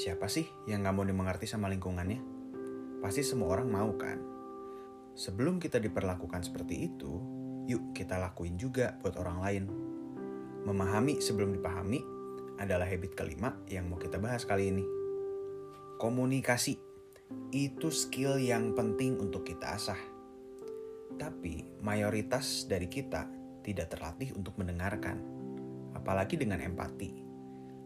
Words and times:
Siapa 0.00 0.32
sih 0.32 0.48
yang 0.64 0.80
gak 0.80 0.96
mau 0.96 1.04
dimengerti 1.04 1.44
sama 1.44 1.68
lingkungannya? 1.68 2.24
Pasti 3.04 3.20
semua 3.20 3.52
orang 3.52 3.68
mau 3.68 3.92
kan? 4.00 4.16
Sebelum 5.12 5.60
kita 5.60 5.76
diperlakukan 5.76 6.40
seperti 6.40 6.88
itu, 6.88 7.20
yuk 7.68 7.92
kita 7.92 8.16
lakuin 8.16 8.56
juga 8.56 8.96
buat 9.04 9.20
orang 9.20 9.38
lain. 9.44 9.64
Memahami 10.64 11.20
sebelum 11.20 11.52
dipahami 11.52 12.00
adalah 12.56 12.88
habit 12.88 13.12
kelima 13.12 13.52
yang 13.68 13.92
mau 13.92 14.00
kita 14.00 14.16
bahas 14.16 14.48
kali 14.48 14.72
ini. 14.72 14.84
Komunikasi 16.00 16.80
itu 17.52 17.92
skill 17.92 18.40
yang 18.40 18.72
penting 18.72 19.20
untuk 19.20 19.44
kita 19.44 19.76
asah. 19.76 20.00
Tapi 21.20 21.76
mayoritas 21.84 22.64
dari 22.64 22.88
kita 22.88 23.28
tidak 23.60 23.92
terlatih 23.92 24.32
untuk 24.32 24.56
mendengarkan, 24.56 25.20
apalagi 25.92 26.40
dengan 26.40 26.64
empati 26.64 27.29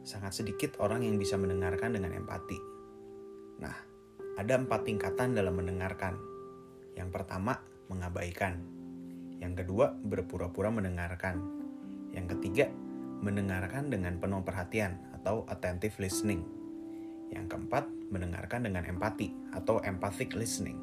sangat 0.04 0.36
sedikit 0.36 0.76
orang 0.84 1.02
yang 1.02 1.16
bisa 1.16 1.40
mendengarkan 1.40 1.96
dengan 1.96 2.12
empati. 2.12 2.60
Nah, 3.64 3.76
ada 4.36 4.54
empat 4.60 4.84
tingkatan 4.84 5.32
dalam 5.32 5.56
mendengarkan. 5.56 6.14
Yang 6.94 7.10
pertama, 7.10 7.58
mengabaikan. 7.88 8.60
Yang 9.40 9.64
kedua, 9.64 9.96
berpura-pura 9.96 10.70
mendengarkan. 10.70 11.40
Yang 12.12 12.38
ketiga, 12.38 12.66
mendengarkan 13.24 13.88
dengan 13.90 14.20
penuh 14.20 14.44
perhatian 14.44 15.00
atau 15.16 15.48
attentive 15.48 15.96
listening. 15.98 16.44
Yang 17.32 17.56
keempat, 17.56 17.88
mendengarkan 18.12 18.68
dengan 18.68 18.84
empati 18.86 19.32
atau 19.56 19.80
empathic 19.82 20.36
listening. 20.36 20.78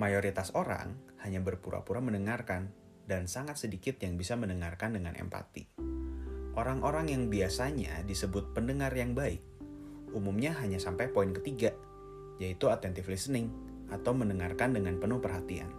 Mayoritas 0.00 0.54
orang 0.56 0.96
hanya 1.20 1.44
berpura-pura 1.44 2.00
mendengarkan 2.00 2.72
dan 3.04 3.28
sangat 3.28 3.60
sedikit 3.60 4.00
yang 4.00 4.16
bisa 4.16 4.38
mendengarkan 4.38 4.96
dengan 4.96 5.12
empati. 5.18 5.99
Orang-orang 6.58 7.14
yang 7.14 7.22
biasanya 7.30 8.02
disebut 8.02 8.50
pendengar 8.50 8.90
yang 8.90 9.14
baik, 9.14 9.38
umumnya 10.10 10.50
hanya 10.58 10.82
sampai 10.82 11.06
poin 11.06 11.30
ketiga, 11.30 11.70
yaitu 12.42 12.66
attentive 12.66 13.06
listening 13.06 13.46
atau 13.90 14.10
mendengarkan 14.10 14.74
dengan 14.74 14.98
penuh 14.98 15.22
perhatian. 15.22 15.70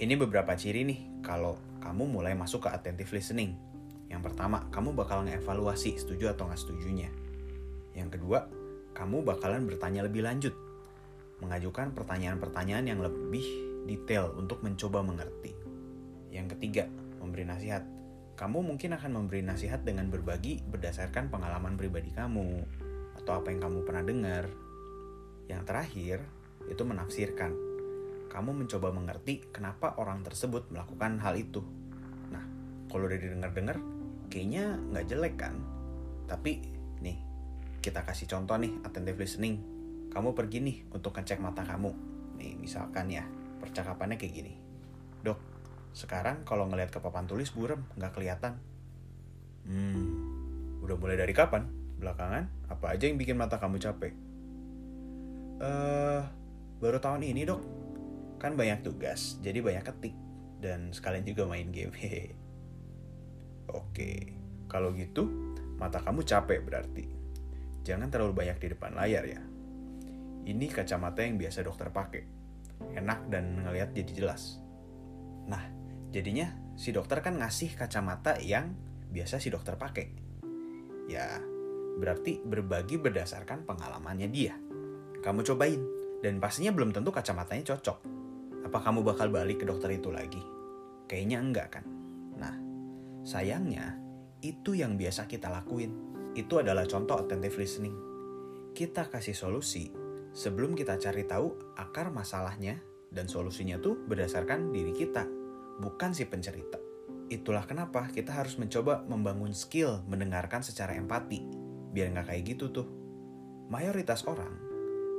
Ini 0.00 0.18
beberapa 0.18 0.56
ciri 0.58 0.82
nih 0.82 1.22
kalau 1.22 1.54
kamu 1.78 2.18
mulai 2.18 2.34
masuk 2.34 2.66
ke 2.66 2.68
attentive 2.72 3.14
listening. 3.14 3.54
Yang 4.10 4.32
pertama, 4.32 4.66
kamu 4.74 4.90
bakal 4.90 5.22
ngevaluasi 5.22 5.94
setuju 6.02 6.34
atau 6.34 6.50
nggak 6.50 6.58
setujunya. 6.58 7.12
Yang 7.94 8.18
kedua, 8.18 8.50
kamu 8.90 9.22
bakalan 9.22 9.70
bertanya 9.70 10.02
lebih 10.02 10.26
lanjut, 10.26 10.56
mengajukan 11.38 11.94
pertanyaan-pertanyaan 11.94 12.90
yang 12.90 13.00
lebih 13.06 13.44
detail 13.86 14.34
untuk 14.34 14.66
mencoba 14.66 15.06
mengerti. 15.06 15.54
Yang 16.34 16.58
ketiga, 16.58 16.84
memberi 17.22 17.46
nasihat 17.46 17.86
kamu 18.40 18.64
mungkin 18.64 18.96
akan 18.96 19.20
memberi 19.20 19.44
nasihat 19.44 19.84
dengan 19.84 20.08
berbagi 20.08 20.64
berdasarkan 20.64 21.28
pengalaman 21.28 21.76
pribadi 21.76 22.08
kamu 22.08 22.64
atau 23.20 23.36
apa 23.36 23.52
yang 23.52 23.60
kamu 23.68 23.84
pernah 23.84 24.00
dengar. 24.00 24.48
Yang 25.44 25.62
terakhir, 25.68 26.18
itu 26.64 26.80
menafsirkan. 26.80 27.52
Kamu 28.32 28.56
mencoba 28.56 28.96
mengerti 28.96 29.44
kenapa 29.52 29.92
orang 30.00 30.24
tersebut 30.24 30.72
melakukan 30.72 31.20
hal 31.20 31.36
itu. 31.36 31.60
Nah, 32.32 32.40
kalau 32.88 33.12
udah 33.12 33.20
didengar-dengar, 33.20 33.76
kayaknya 34.32 34.72
nggak 34.88 35.04
jelek 35.04 35.34
kan? 35.36 35.60
Tapi, 36.24 36.64
nih, 37.04 37.20
kita 37.84 38.08
kasih 38.08 38.24
contoh 38.24 38.56
nih, 38.56 38.72
attentive 38.88 39.20
listening. 39.20 39.60
Kamu 40.08 40.32
pergi 40.32 40.64
nih 40.64 40.76
untuk 40.96 41.12
ngecek 41.12 41.44
mata 41.44 41.60
kamu. 41.60 41.92
Nih, 42.40 42.56
misalkan 42.56 43.12
ya, 43.12 43.28
percakapannya 43.60 44.16
kayak 44.16 44.32
gini. 44.32 44.56
Dok, 45.20 45.49
sekarang 45.92 46.46
kalau 46.46 46.70
ngelihat 46.70 46.94
ke 46.94 46.98
papan 47.02 47.26
tulis 47.26 47.50
burem, 47.50 47.82
nggak 47.98 48.12
kelihatan. 48.14 48.58
Hmm, 49.66 50.06
udah 50.82 50.96
mulai 50.96 51.18
dari 51.18 51.34
kapan? 51.34 51.66
Belakangan, 52.00 52.48
apa 52.72 52.96
aja 52.96 53.04
yang 53.10 53.20
bikin 53.20 53.36
mata 53.36 53.60
kamu 53.60 53.76
capek? 53.76 54.12
Eh, 55.60 55.66
uh, 55.68 56.24
baru 56.80 56.96
tahun 56.96 57.28
ini 57.28 57.44
dok. 57.44 57.60
Kan 58.40 58.56
banyak 58.56 58.80
tugas, 58.80 59.36
jadi 59.44 59.60
banyak 59.60 59.84
ketik. 59.84 60.16
Dan 60.60 60.96
sekalian 60.96 61.28
juga 61.28 61.44
main 61.44 61.68
game. 61.68 61.92
Oke, 63.70 64.32
kalau 64.66 64.96
gitu, 64.96 65.28
mata 65.76 66.00
kamu 66.00 66.24
capek 66.24 66.64
berarti. 66.64 67.04
Jangan 67.84 68.08
terlalu 68.08 68.32
banyak 68.32 68.56
di 68.60 68.68
depan 68.72 68.96
layar 68.96 69.24
ya. 69.28 69.40
Ini 70.40 70.66
kacamata 70.72 71.20
yang 71.20 71.36
biasa 71.36 71.64
dokter 71.64 71.92
pakai. 71.92 72.24
Enak 72.96 73.28
dan 73.28 73.60
ngelihat 73.60 73.92
jadi 73.92 74.24
jelas. 74.24 74.56
Nah, 75.48 75.79
Jadinya 76.10 76.50
si 76.74 76.90
dokter 76.90 77.22
kan 77.22 77.38
ngasih 77.38 77.78
kacamata 77.78 78.42
yang 78.42 78.74
biasa 79.14 79.38
si 79.38 79.46
dokter 79.46 79.78
pakai. 79.78 80.06
Ya, 81.06 81.38
berarti 81.98 82.42
berbagi 82.42 82.98
berdasarkan 82.98 83.62
pengalamannya 83.62 84.26
dia. 84.30 84.58
Kamu 85.22 85.46
cobain, 85.46 85.78
dan 86.18 86.42
pastinya 86.42 86.74
belum 86.74 86.90
tentu 86.90 87.14
kacamatanya 87.14 87.74
cocok. 87.74 87.98
Apa 88.66 88.78
kamu 88.82 89.06
bakal 89.06 89.30
balik 89.30 89.62
ke 89.62 89.66
dokter 89.66 89.94
itu 89.94 90.10
lagi? 90.10 90.42
Kayaknya 91.06 91.38
enggak 91.42 91.68
kan? 91.78 91.84
Nah, 92.38 92.54
sayangnya 93.22 93.98
itu 94.42 94.74
yang 94.74 94.98
biasa 94.98 95.30
kita 95.30 95.46
lakuin. 95.46 95.94
Itu 96.34 96.58
adalah 96.62 96.86
contoh 96.86 97.18
attentive 97.18 97.58
listening. 97.58 97.94
Kita 98.74 99.06
kasih 99.10 99.34
solusi 99.34 99.90
sebelum 100.30 100.78
kita 100.78 100.98
cari 100.98 101.26
tahu 101.26 101.74
akar 101.74 102.14
masalahnya 102.14 102.78
dan 103.10 103.26
solusinya 103.26 103.82
tuh 103.82 103.98
berdasarkan 104.06 104.70
diri 104.70 104.94
kita 104.94 105.39
bukan 105.80 106.12
si 106.12 106.28
pencerita. 106.28 106.76
Itulah 107.32 107.64
kenapa 107.64 108.12
kita 108.12 108.36
harus 108.36 108.60
mencoba 108.60 109.02
membangun 109.08 109.56
skill 109.56 110.04
mendengarkan 110.04 110.60
secara 110.60 110.94
empati. 110.94 111.40
Biar 111.90 112.12
nggak 112.12 112.30
kayak 112.30 112.42
gitu 112.54 112.68
tuh. 112.70 112.88
Mayoritas 113.70 114.28
orang 114.28 114.70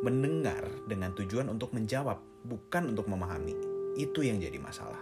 mendengar 0.02 0.66
dengan 0.90 1.14
tujuan 1.14 1.48
untuk 1.48 1.74
menjawab, 1.78 2.20
bukan 2.46 2.94
untuk 2.94 3.06
memahami. 3.06 3.54
Itu 3.96 4.26
yang 4.26 4.42
jadi 4.42 4.58
masalah. 4.58 5.02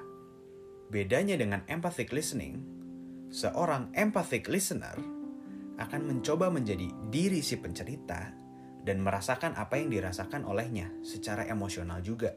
Bedanya 0.91 1.39
dengan 1.39 1.63
empathic 1.71 2.11
listening, 2.11 2.61
seorang 3.31 3.93
empathic 3.95 4.49
listener 4.51 4.97
akan 5.79 6.01
mencoba 6.03 6.51
menjadi 6.51 6.91
diri 7.07 7.39
si 7.39 7.55
pencerita 7.55 8.35
dan 8.83 8.99
merasakan 8.99 9.55
apa 9.55 9.79
yang 9.79 9.87
dirasakan 9.87 10.43
olehnya 10.43 10.91
secara 11.05 11.47
emosional 11.47 12.03
juga 12.03 12.35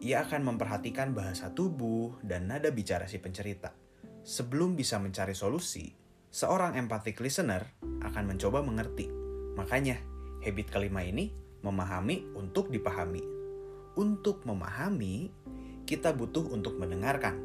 ia 0.00 0.22
akan 0.24 0.54
memperhatikan 0.54 1.16
bahasa 1.16 1.52
tubuh 1.52 2.20
dan 2.20 2.52
nada 2.52 2.68
bicara 2.68 3.08
si 3.08 3.16
pencerita. 3.16 3.72
Sebelum 4.26 4.74
bisa 4.76 4.98
mencari 5.00 5.32
solusi, 5.32 5.94
seorang 6.28 6.76
empathic 6.76 7.16
listener 7.22 7.64
akan 8.02 8.24
mencoba 8.34 8.60
mengerti. 8.60 9.08
Makanya, 9.56 9.96
habit 10.44 10.68
kelima 10.68 11.00
ini 11.00 11.32
memahami 11.64 12.36
untuk 12.36 12.68
dipahami. 12.68 13.24
Untuk 13.96 14.44
memahami, 14.44 15.32
kita 15.88 16.12
butuh 16.12 16.52
untuk 16.52 16.76
mendengarkan. 16.76 17.40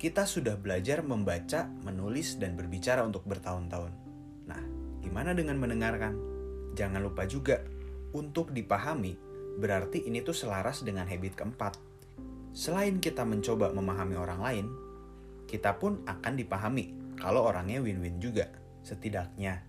Kita 0.00 0.24
sudah 0.24 0.56
belajar 0.56 1.04
membaca, 1.04 1.68
menulis, 1.84 2.40
dan 2.40 2.56
berbicara 2.56 3.04
untuk 3.04 3.28
bertahun-tahun. 3.28 3.92
Nah, 4.48 4.62
gimana 5.04 5.36
dengan 5.36 5.60
mendengarkan? 5.60 6.16
Jangan 6.72 7.04
lupa 7.04 7.28
juga 7.28 7.62
untuk 8.14 8.50
dipahami 8.50 9.33
berarti 9.58 10.06
ini 10.06 10.20
tuh 10.20 10.34
selaras 10.34 10.82
dengan 10.82 11.06
habit 11.06 11.38
keempat. 11.38 11.74
Selain 12.54 13.02
kita 13.02 13.26
mencoba 13.26 13.74
memahami 13.74 14.14
orang 14.14 14.40
lain, 14.40 14.66
kita 15.50 15.74
pun 15.78 16.02
akan 16.06 16.34
dipahami 16.38 17.16
kalau 17.18 17.46
orangnya 17.46 17.82
win-win 17.82 18.22
juga. 18.22 18.46
Setidaknya, 18.84 19.64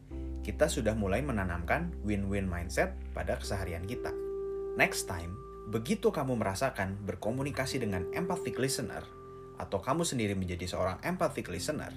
kita 0.46 0.70
sudah 0.70 0.94
mulai 0.94 1.24
menanamkan 1.26 1.90
win-win 2.06 2.46
mindset 2.46 2.94
pada 3.16 3.40
keseharian 3.42 3.88
kita. 3.90 4.14
Next 4.78 5.08
time, 5.08 5.34
begitu 5.72 6.14
kamu 6.14 6.38
merasakan 6.38 7.00
berkomunikasi 7.08 7.82
dengan 7.82 8.06
empathic 8.14 8.60
listener, 8.62 9.02
atau 9.56 9.80
kamu 9.80 10.04
sendiri 10.04 10.36
menjadi 10.36 10.68
seorang 10.68 11.00
empathic 11.02 11.48
listener, 11.48 11.96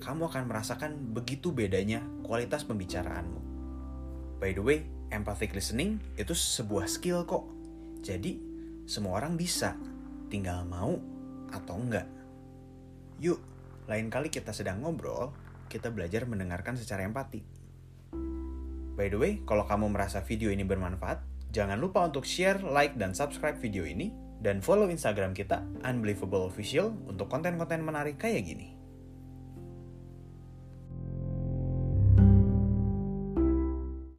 kamu 0.00 0.30
akan 0.30 0.48
merasakan 0.48 1.12
begitu 1.12 1.52
bedanya 1.52 2.00
kualitas 2.24 2.64
pembicaraanmu. 2.64 3.40
By 4.40 4.56
the 4.56 4.64
way, 4.64 4.88
empathic 5.10 5.52
listening 5.54 5.98
itu 6.16 6.32
sebuah 6.32 6.86
skill 6.86 7.26
kok. 7.26 7.46
Jadi 8.00 8.40
semua 8.88 9.20
orang 9.22 9.38
bisa, 9.38 9.76
tinggal 10.32 10.66
mau 10.66 10.98
atau 11.50 11.76
enggak. 11.78 12.06
Yuk, 13.20 13.38
lain 13.86 14.08
kali 14.08 14.32
kita 14.32 14.54
sedang 14.54 14.80
ngobrol, 14.80 15.34
kita 15.68 15.92
belajar 15.92 16.24
mendengarkan 16.24 16.74
secara 16.74 17.04
empati. 17.04 17.42
By 18.96 19.12
the 19.12 19.18
way, 19.20 19.32
kalau 19.44 19.68
kamu 19.68 19.92
merasa 19.92 20.24
video 20.24 20.48
ini 20.50 20.64
bermanfaat, 20.64 21.20
jangan 21.52 21.76
lupa 21.76 22.06
untuk 22.08 22.24
share, 22.24 22.64
like, 22.64 22.96
dan 22.96 23.12
subscribe 23.12 23.56
video 23.60 23.84
ini, 23.84 24.10
dan 24.40 24.64
follow 24.64 24.88
Instagram 24.88 25.36
kita, 25.36 25.60
Unbelievable 25.84 26.48
Official, 26.48 26.96
untuk 27.04 27.28
konten-konten 27.28 27.84
menarik 27.84 28.16
kayak 28.16 28.48
gini. 28.48 28.79